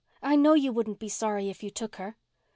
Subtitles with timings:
[0.23, 2.17] I know you wouldn't be sorry if you took her."